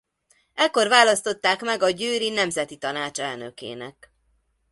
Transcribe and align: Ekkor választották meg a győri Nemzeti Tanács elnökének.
Ekkor 0.53 0.87
választották 0.87 1.61
meg 1.61 1.81
a 1.81 1.89
győri 1.89 2.29
Nemzeti 2.29 2.77
Tanács 2.77 3.19
elnökének. 3.19 4.11